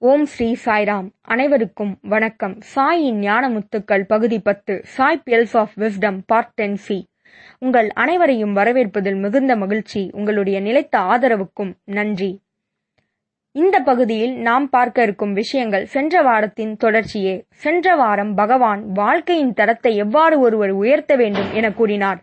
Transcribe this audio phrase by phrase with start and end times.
[0.00, 1.06] ஓம் ஸ்ரீ சாய்ராம்.
[1.20, 2.58] அனைவருக்கும் வணக்கம்.
[2.74, 7.08] சாயின் ஞான முத்துக்கள் பகுதி பத்து Sai pearls of wisdom part ten C
[7.58, 10.10] உங்கள் அனைவரையும் வரவேற்பதில் மிகுந்த மகிழ்ச்சி.
[10.12, 12.40] உங்களுடைய நிலைத்த ஆதரவுக்கும் நன்றி.
[13.52, 17.34] இந்த பகுதியில் நாம் பார்க்க இருக்கும் விஷயங்கள் சென்ற வாரத்தின் தொடர்ச்சியே.
[17.54, 22.20] சென்ற வாரம் பகவான் வாழ்க்கையின் தரத்தை எவ்வாறு ஒருவர் உயர்த்த வேண்டும் என கூறினார்.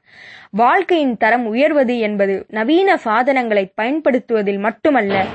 [0.51, 5.25] வாழ்க்கையின் தரம் உயர்வது என்பது நவீன சாதனங்களை பயன்படுத்துவதில் மட்டுமல்ல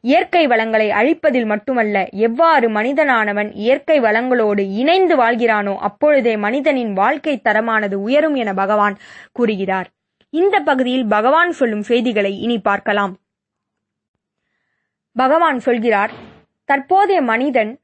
[0.00, 8.34] இயற்கை வளங்களை அழிப்பதில் மட்டுமல்ல எவ்வாறு மனிதனானவன் இயற்கை வளங்களோடு இணைந்து வாழ்கிறானோ அப்பொழுதே மனிதனின் வாழ்க்கை தரமானது உயரும்
[8.34, 8.96] என பகவான்
[9.32, 9.88] கூறுகிறார்.
[10.30, 13.14] இந்த பகுதியில் பகவான் சொல்லும் செய்திகளை இனி பார்க்கலாம்.
[15.12, 16.10] பகவான் சொல்கிறார்
[16.64, 17.80] தற்போதைய மனிதன்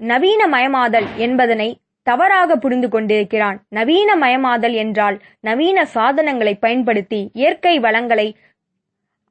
[0.00, 3.58] நவீனமயமாதல் என்பதனை தவறாக புரிந்து கொண்டிருக்கிறான்.
[3.74, 8.36] நவீனமயமாதல் என்றால் நவீன சாதனங்களை பயன்படுத்தி இயற்கை வளங்களை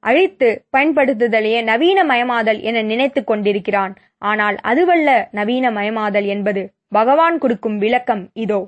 [0.01, 3.93] அழித்து பயன்படுத்துதலையே நவீனமயமாதல் என நினைத்துக் கொண்டிருக்கிறான்.
[4.17, 8.61] ஆனால் அதுவல்ல நவீனமயமாதல் என்பது பகவான் கொடுக்கும் விளக்கம் இதோ.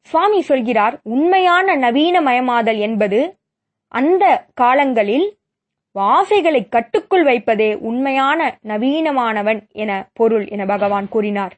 [0.00, 3.20] சுவாமி சொல்கிறார் உண்மையான நவீனமயமாதல் என்பது
[3.92, 5.26] அந்த காலங்களில்
[5.92, 11.54] ஆசைகளை கட்டுக்குள் வைப்பதே உண்மையான நவீனமானவன் என பொருள் என பகவான் கூறினார்.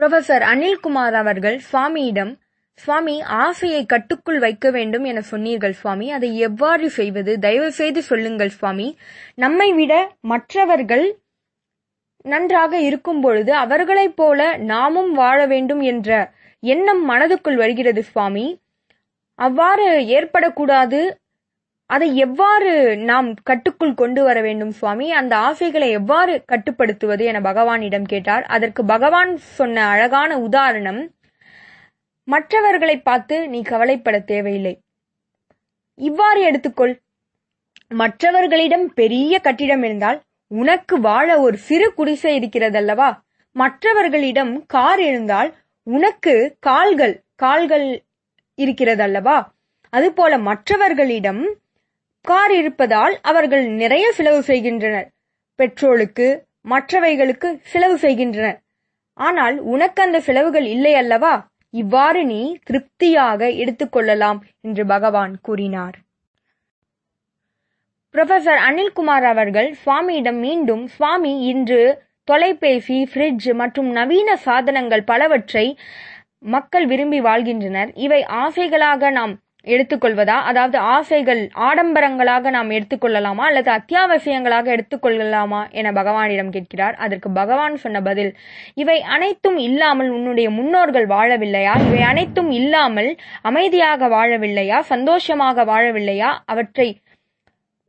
[0.00, 2.32] புரொஃபசர் அனில்குமார் அவர்கள் சுவாமியிடம்
[2.80, 6.06] சுவாமி ஆசையை கட்டுக்குள் வைக்க வேண்டும் என சொன்னீர்கள் சுவாமி.
[6.12, 7.32] அதை எவ்வாறு செய்வது?
[7.38, 8.88] தயவு செய்து சொல்லுங்கள் சுவாமி.
[9.34, 11.06] நம்மை விட மற்றவர்கள்
[12.24, 16.10] நன்றாக இருக்கும் பொழுது அவர்களைப் போல நாமும் வாழ வேண்டும் என்ற
[16.62, 18.46] எண்ணம் மனதுக்குள் வருகிறது சுவாமி.
[19.38, 19.86] அவ்வாறு
[20.18, 21.00] ஏற்படக்கூடாது.
[21.90, 25.06] அதை எவ்வாறு நாம் கட்டுக்குள் கொண்டு வர வேண்டும் சுவாமி?
[25.12, 28.44] அந்த ஆசைகளை எவ்வாறு கட்டுப்படுத்துவது என பகவானிடம் கேட்டார்.
[28.56, 31.00] அதற்கு பகவான் சொன்ன அழகான உதாரணம்
[32.32, 34.74] மற்றவர்களை பார்த்து நீ கவலைப்பட தேவையில்லை.
[35.98, 36.94] இவ்வாறு எடுத்துக்கொள்.
[37.94, 40.18] மற்றவர்களிடம் பெரிய கட்டிடம் இருந்தால்
[40.50, 43.08] உனக்கு வாழ ஒரு சிறு குடிசை இருக்கிறதல்லவா?
[43.56, 45.50] மற்றவர்களிடம் கார் இருந்தால்
[45.86, 47.88] உனக்கு கால்கள் கால்கள்
[48.58, 49.38] இருக்கிறதல்லவா?
[49.92, 51.42] அதுபோல மற்றவர்களிடம்
[52.24, 55.08] கார் இருப்பதால் அவர்கள் நிறைய செலவு செய்கின்றனர்.
[55.58, 56.26] பெட்ரோலுக்கு
[56.68, 58.58] மற்றவைகளுக்கு செலவு செய்கின்றனர்.
[59.18, 61.32] ஆனால் உனக்கு அந்த செலவுகள் இல்லை அல்லவா
[61.74, 65.96] இவ்வாறு நீ திருப்தியாக எடுத்துக்கொள்ளலாம் என்று பகவான் கூறினார்.
[68.14, 71.82] புரொஃபசர் அனில்குமார் அவர்கள் சுவாமியிடம் மீண்டும் சுவாமி இன்று
[72.24, 75.66] தொலைபேசி ஃப்ரிட்ஜ் மற்றும் நவீன சாதனங்கள் பலவற்றை
[76.38, 77.90] மக்கள் விரும்பி வாழ்கின்றனர்.
[77.96, 79.34] இவை ஆசைகளாக நாம்
[79.64, 80.36] எடுத்துக்கொள்வதா?
[80.50, 83.44] அதாவது ஆசைகள் ஆடம்பரங்களாக நாம் எடுத்துக்கொள்ளலாமா?
[83.48, 86.94] அல்லது அத்தியாவசியங்களாக எடுத்துக்கொள்ளலாமா என பகவானிடம் கேட்கிறார்.
[86.94, 88.36] அதற்கு பகவான் சொன்ன பதில்
[88.74, 91.74] இவை அனைத்தும் இல்லாமல் உன்னுடைய முன்னோர்கள் வாழவில்லையா?
[91.86, 94.80] இவை அனைத்தும் இல்லாமல் அமைதியாக வாழவில்லையா?
[94.80, 96.30] சந்தோஷமாக வாழவில்லையா?
[96.44, 96.98] அவற்றை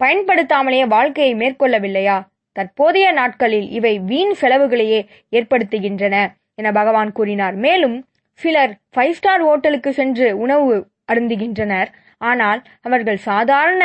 [0.03, 2.21] பயன்படுத்தாமலேயே வாழ்க்கையை மேற்கொள்ளவில்லையா?
[2.51, 7.53] தற்போதைய நாட்களில் இவை வீண் செலவுகளையே ஏற்படுத்துகின்றன என பகவான் கூறினார்.
[7.55, 11.89] மேலும் சிலர் ஃபைவ் ஸ்டார் ஹோட்டலுக்கு சென்று உணவு அருந்துகின்றனர்.
[12.21, 13.83] ஆனால் அவர்கள் சாதாரண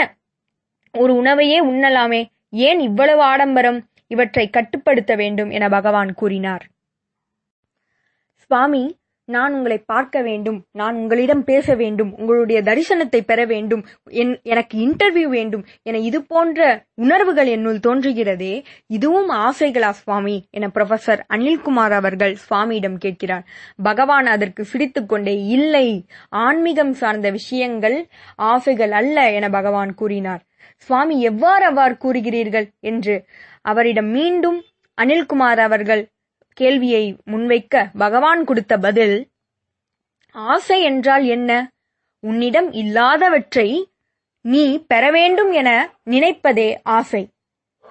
[0.95, 2.23] ஒரு உணவையே உண்ணலாமே.
[2.51, 3.81] ஏன் இவ்வளவு ஆடம்பரம்?
[4.07, 6.65] இவற்றை கட்டுப்படுத்த வேண்டும் என பகவான் கூறினார்.
[8.37, 8.85] சுவாமி
[9.29, 13.83] நான் உங்களை பார்க்க வேண்டும் நான் உங்களிடம் பேச வேண்டும் உங்களுடைய தரிசனத்தை பெற வேண்டும்
[14.43, 16.61] எனக்கு இன்டர்வியூ வேண்டும் என இது போன்ற
[16.95, 18.53] உணர்வுகள் என்னுள் தோன்றுகிறதே
[18.87, 20.37] இதுவும் ஆசைகளா சுவாமி?
[20.51, 23.45] என புரொஃபசர் அனில்குமார் அவர்கள் சுவாமியிடம் கேட்கிறார்.
[23.83, 25.87] பகவான் அதற்கு சிரித்துக்கொண்டே இல்லை
[26.45, 27.99] ஆன்மீகம் சார்ந்த விஷயங்கள்
[28.53, 30.43] ஆசைகள் அல்ல என பகவான் கூறினார்.
[30.89, 32.67] சுவாமி எவ்வாறு அவ்வாறு கூறுகிறீர்கள்?
[32.81, 33.17] என்று
[33.65, 34.59] அவரிடம் மீண்டும்
[34.99, 36.03] அனில்குமார் அவர்கள்
[36.57, 39.17] கேள்வியை முன்வைக்க பகவான் கொடுத்த பதில்
[40.35, 41.51] ஆசை என்றால் என்ன?
[42.25, 43.69] உன்னிடம் இல்லாதவற்றை
[44.45, 45.71] நீ பெற வேண்டும் என
[46.11, 47.23] நினைப்பதே ஆசை.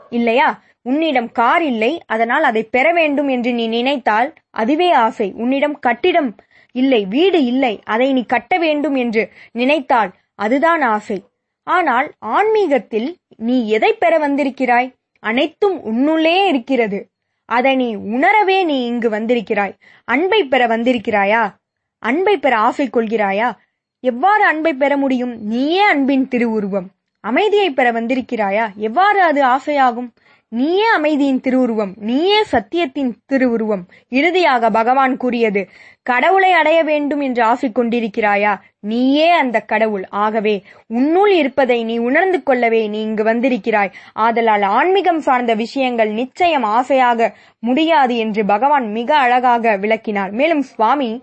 [0.09, 0.49] இல்லையா?
[0.81, 5.27] உன்னிடம் கார் இல்லை அதனால் அதை பெற வேண்டும் என்று நீ நினைத்தால் அதுவே ஆசை.
[5.35, 6.29] உன்னிடம் கட்டிடம்
[6.75, 11.19] இல்லை வீடு இல்லை அதை நீ கட்ட வேண்டும் என்று நினைத்தால் அதுதான் ஆசை.
[11.67, 14.89] ஆனால் ஆன்மீகத்தில் நீ எதை பெற வந்திருக்கிறாய்?
[15.23, 16.99] அனைத்தும் உன்னுள்ளே இருக்கிறது.
[17.45, 19.75] அதை நீ உணரவே நீ இங்கு வந்திருக்கிறாய்.
[20.03, 21.53] அன்பை பெற வந்திருக்கிறாயா?
[21.99, 23.51] அன்பை பெற ஆசை கொள்கிறாயா?
[23.99, 25.41] எவ்வாறு அன்பை பெற முடியும்?
[25.41, 26.87] நீயே அன்பின் திருவுருவம்.
[27.19, 28.73] அமைதியை பெற வந்திருக்கிறாயா?
[28.75, 30.13] எவ்வாறு அது ஆசையாகும்?
[30.49, 33.85] நீயே அமைதியின் திருவுருவம் நீயே சத்தியத்தின் திருவுருவம்.
[34.09, 35.67] இறுதியாக பகவான் கூறியது
[36.03, 38.59] கடவுளை அடைய வேண்டும் என்று ஆசை கொண்டிருக்கிறாயா?
[38.79, 40.05] நீயே அந்த கடவுள்.
[40.09, 43.91] ஆகவே உன்னுள் இருப்பதை நீ உணர்ந்து கொள்ளவே நீ இங்கு வந்திருக்கிறாய்.
[44.13, 50.31] ஆதலால் ஆன்மீகம் சார்ந்த விஷயங்கள் நிச்சயம் ஆசையாக முடியாது என்று பகவான் மிக அழகாக விளக்கினார்.
[50.31, 51.21] மேலும் சுவாமி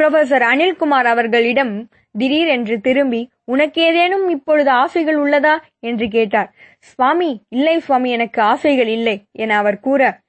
[0.00, 5.54] புரொஃபசர் அனில்குமார் அவர்களிடம் திடீரென்று திரும்பி உனக்கேதேனும் இப்பொழுது ஆசைகள் உள்ளதா?
[5.80, 6.54] என்று கேட்டார்.
[6.78, 10.20] சுவாமி இல்லை சுவாமி எனக்கு ஆசைகள் இல்லை என அவர் கூற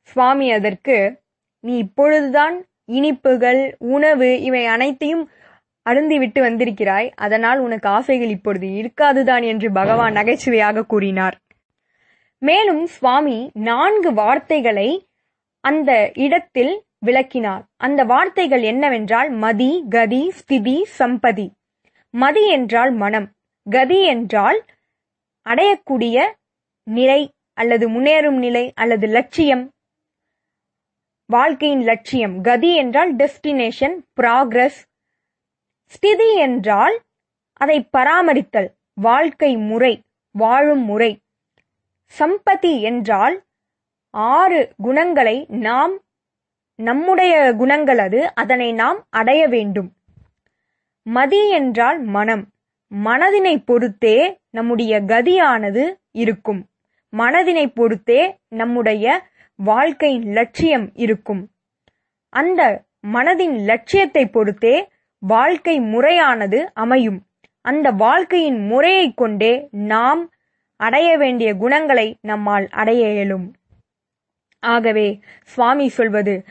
[0.00, 0.96] சுவாமி அதற்கு
[1.60, 2.56] நீ இப்பொழுதுதான்
[2.92, 5.30] இனிப்புகள் உணவு இவை அனைத்தையும்
[5.90, 7.10] அருந்திவிட்டு வந்திருக்கிறாய்.
[7.16, 11.36] அதனால் உனக்கு ஆசைகள் இப்பொழுது இருக்காதுதான் என்று பகவான் நகைச்சுவையாக கூறினார்.
[12.42, 14.88] மேலும் சுவாமி நான்கு வார்த்தைகளை
[15.60, 16.74] அந்த இடத்தில்
[17.06, 17.62] விளக்கினார்.
[17.76, 21.46] அந்த வார்த்தைகள் என்னவென்றால் மதி கதி ஸ்திதி சம்பதி.
[22.14, 23.28] மதி என்றால் மனம்.
[23.66, 24.58] கதி என்றால்
[25.46, 26.18] அடையக்கூடிய
[26.86, 27.20] நிலை
[27.52, 29.64] அல்லது முன்னேறும் நிலை அல்லது லட்சியம்.
[31.30, 32.34] வாழ்க்கையின் லட்சியம்.
[32.40, 34.78] கதி என்றால் டெஸ்டினேஷன் ப்ராக்ரஸ்
[35.90, 36.96] ஸ்திதி என்றால்
[37.60, 38.68] அதை பராமரித்தல்.
[39.00, 39.94] வாழ்க்கை முறை
[40.34, 41.12] வாழும் முறை.
[42.18, 43.36] சம்பதி என்றால்
[44.10, 45.36] ஆறு குணங்களை
[45.66, 45.94] நாம்
[46.76, 49.92] நம்முடைய குணங்கள் அது அதனை நாம் அடைய வேண்டும்.
[51.02, 52.48] மதி என்றால் மனம்.
[53.04, 56.66] மனதினை பொறுத்தே நம்முடைய கதியானது இருக்கும்.
[57.16, 61.48] மனதினை பொறுத்தே நம்முடைய வாழ்க்கையின் லட்சியம் இருக்கும்.
[62.28, 62.82] அந்த
[63.12, 64.88] மனதின் லட்சியத்தை பொறுத்தே
[65.18, 67.22] வாழ்க்கை முறையானது அமையும்.
[67.60, 70.30] அந்த வாழ்க்கையின் முறையை கொண்டே நாம்
[70.76, 73.54] அடைய வேண்டிய குணங்களை நம்மால் அடைய இயலும்.
[74.60, 76.44] ஆகவே சுவாமி சொல்வது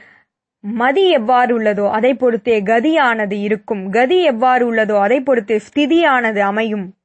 [0.66, 3.90] மதி எவ்வாறு உள்ளதோ அதை பொறுத்தே கதியானது இருக்கும்.
[3.90, 6.96] கதி எவ்வாறு உள்ளதோ அதை பொறுத்தே ஸ்திதியானது அமையும்.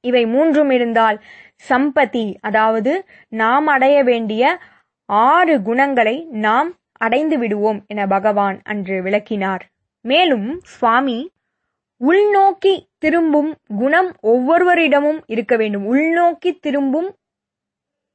[0.00, 1.22] இவை மூன்றும் இருந்தால்
[1.68, 4.58] சம்பதி அதாவது நாம் அடைய வேண்டிய
[5.04, 9.64] ஆறு குணங்களை நாம் அடைந்து விடுவோம் என பகவான் அன்று விளக்கினார்.
[10.00, 11.30] மேலும் சுவாமி
[12.00, 15.94] உள்நோக்கி திரும்பும் குணம் ஒவ்வொருவரிடமும் இருக்க வேண்டும்.
[15.94, 17.16] உள்நோக்கி திரும்பும்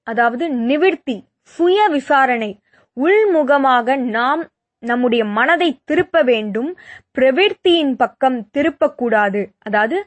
[0.04, 2.60] அதாவது நிவிர்த்தி சுய விசாரணை
[2.98, 4.44] உள்முகமாக நாம்
[4.84, 6.70] நம்முடைய மனதை திருப்ப வேண்டும்.
[7.18, 9.42] பிரவிற்த்தியின் பக்கம் திருப்பக்கூடாது.
[9.60, 9.98] அதாவது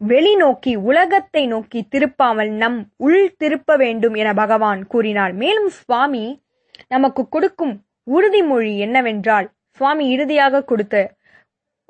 [0.00, 5.32] வெளிநோக்கி உலகத்தை நோக்கி திருப்பாமல் நம் உள் திருப்ப வேண்டும் என பகவான் கூறினார்.
[5.34, 6.24] மேலும் சுவாமி
[6.88, 7.74] நமக்கு கொடுக்கும்
[8.10, 9.48] உறுதிமொழி என்னவென்றால்
[9.80, 10.96] சுவாமி இறுதியாக கொடுத்த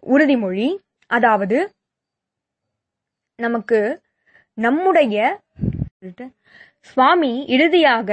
[0.06, 0.68] உறுதிமொழி
[1.10, 1.58] அதாவது
[3.38, 3.78] நமக்கு
[4.58, 5.16] நம்முடைய
[6.90, 8.10] சுவாமி இறுதியாக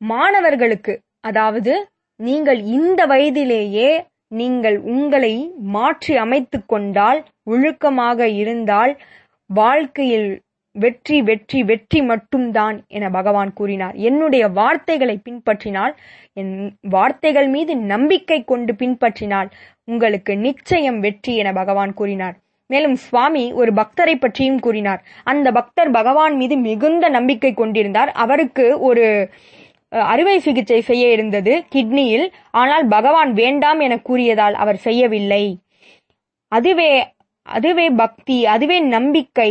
[0.00, 1.74] மாணவர்களுக்கு அதாவது
[2.20, 3.90] நீங்கள் இந்த வயதிலேயே
[4.28, 5.34] நீங்கள் உங்களை
[5.74, 8.92] மாற்றி அமைத்துக் கொண்டால் ஒழுக்கமாக இருந்தால்
[9.50, 10.28] வாழ்க்கையில்
[10.76, 13.94] வெற்றி வெற்றி வெற்றி மட்டும்தான் என பகவான் கூறினார்.
[14.08, 15.94] என்னுடைய வார்த்தைகளை பின்பற்றினால்
[16.32, 16.52] என்
[16.88, 19.48] வார்த்தைகள் மீது நம்பிக்கை கொண்டு பின்பற்றினால்
[19.84, 22.36] உங்களுக்கு நிச்சயம் வெற்றி என பகவான் கூறினார்.
[22.70, 25.00] மேலும் சுவாமி ஒரு பக்தரை பற்றியும் கூறினார்.
[25.24, 28.10] அந்த பக்தர் பகவான் மீது மிகுந்த நம்பிக்கை கொண்டிருந்தார்.
[28.24, 29.06] அவருக்கு ஒரு
[29.92, 32.26] அறுவை சிகிச்சை செய்ய இருந்தது கிட்னியில்.
[32.50, 35.44] ஆனால் பகவான் வேண்டாம் என கூறியதால் அவர் செய்யவில்லை.
[36.52, 36.90] அதுவே
[37.42, 39.50] அதுவே பக்தி அதுவே நம்பிக்கை.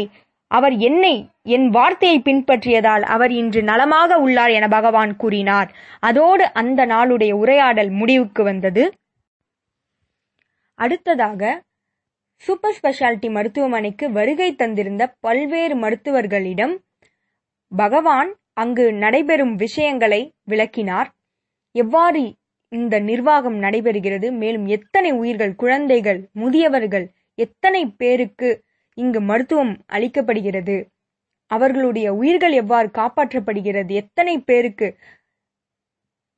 [0.52, 1.16] அவர் என்னை
[1.56, 5.70] என் வார்த்தையை பின்பற்றியதால் அவர் இன்று நலமாக உள்ளார் என பகவான் கூறினார்.
[6.00, 8.84] அதோடு அந்த நாளுடைய உரையாடல் முடிவுக்கு வந்தது.
[10.80, 11.42] அடுத்ததாக
[12.44, 16.76] சூப்பர் ஸ்பெஷாலிட்டி மருத்துவமனைக்கு வருகை தந்திருந்த பல்வேறு மருத்துவர்களிடம்
[17.72, 21.10] பகவான் அங்கு நடைபெறும் விஷயங்களை விளக்கினார்.
[21.76, 22.24] எவ்வாறு
[22.72, 24.28] இந்த நிர்வாகம் நடைபெறுகிறது?
[24.32, 27.06] மேலும் எத்தனை உயிர்கள் குழந்தைகள் முதியவர்கள்
[27.38, 28.50] எத்தனை பேருக்கு
[28.98, 30.78] இங்கு மருத்துவம் அளிக்கப்படுகிறது?
[31.52, 33.94] அவர்களுடைய உயிர்கள் எவ்வாறு காப்பாற்றப்படுகிறது?
[33.94, 34.88] எத்தனை பேருக்கு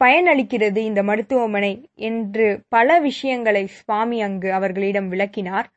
[0.02, 5.68] பயனளிக்கிறது இந்த மருத்துவமனை என்று பல விஷயங்களை சுவாமி அங்கு அவர்களிடம் விளக்கினார்.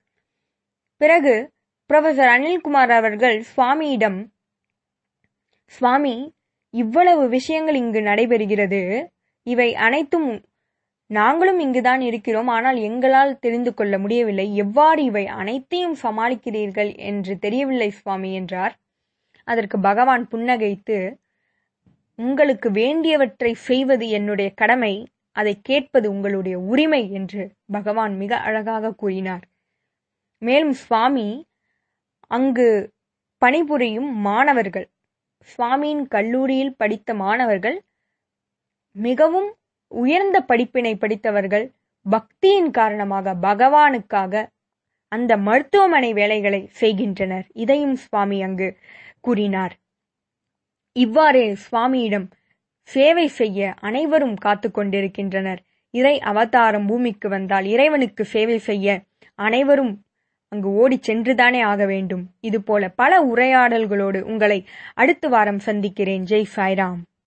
[1.01, 1.35] பிறகு
[1.91, 4.19] புரொஃபசர் அனில்குமார் அவர்கள் சுவாமியிடம்
[5.75, 6.15] சுவாமி
[6.75, 8.81] இவ்வளவு விஷயங்கள் இங்கு நடைபெறுகிறது.
[9.47, 10.29] இவை அனைத்தும்
[11.11, 12.47] நாங்களும் இங்குதான் இருக்கிறோம்.
[12.47, 14.47] ஆனால் எங்களால் தெரிந்து கொள்ள முடியவில்லை.
[14.57, 18.75] எவ்வாறு இவை அனைத்தையும் சமாளிக்கிறீர்கள் என்று தெரியவில்லை சுவாமி என்றார்.
[19.49, 20.99] அதற்கு பகவான் புன்னகைத்து
[22.19, 24.95] உங்களுக்கு வேண்டியவற்றை செய்வது என்னுடைய கடமை
[25.37, 29.45] அதை கேட்பது உங்களுடைய உரிமை என்று பகவான் மிக அழகாக கூறினார்.
[30.43, 31.29] மேலும் சுவாமி
[32.31, 32.69] அங்கு
[33.43, 34.87] பணிபுரியும் மாணவர்கள்
[35.51, 37.79] சுவாமியின் கல்லூரியில் படித்த மாணவர்கள்
[38.97, 39.51] மிகவும்
[39.93, 41.67] உயர்ந்த படிப்பினை படித்தவர்கள்
[42.07, 44.45] பக்தியின் காரணமாக பகவானுக்காக
[45.09, 47.47] அந்த மருத்துவமனை வேலைகளை செய்கின்றனர்.
[47.55, 48.69] இதையும் சுவாமி அங்கு
[49.21, 49.75] கூறினார்.
[50.97, 52.27] இவ்வாறு சுவாமியிடம்
[52.89, 55.61] சேவை செய்ய அனைவரும் காத்து கொண்டிருக்கின்றனர்.
[55.95, 58.87] இறை அவதாரம் பூமிக்கு வந்தால் இறைவனுக்கு சேவை செய்ய
[59.39, 59.93] அனைவரும்
[60.53, 62.25] அங்கு ஓடிச் சென்றுதானே ஆக வேண்டும்.
[62.41, 64.59] இதுபோல பல உரையாடல்களோடு உங்களை
[64.95, 66.25] அடுத்த வாரம் சந்திக்கிறேன்.
[66.25, 67.01] ஜெய் சாய்ராம்.